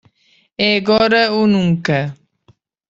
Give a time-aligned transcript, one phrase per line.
[0.67, 1.99] É agora ou nunca!